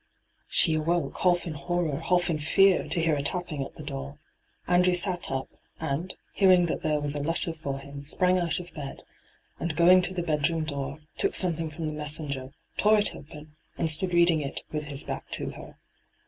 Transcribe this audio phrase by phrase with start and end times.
[0.51, 4.17] Sh6 awoke, half in horror, half in fear, to hear a tapping at the door.
[4.67, 5.47] Andrew sat up,
[5.79, 9.03] and, hearing that there was a letter for him, sprang out of bed,
[9.59, 13.91] and, going to the bedroom door, took something from the messenger, tore it open, and
[13.91, 15.77] stood reading it with his back to her.